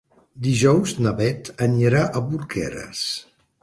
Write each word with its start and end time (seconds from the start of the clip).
Dijous 0.47 0.95
na 1.07 1.13
Beth 1.21 1.53
anirà 1.69 2.03
a 2.23 2.27
Porqueres. 2.33 3.09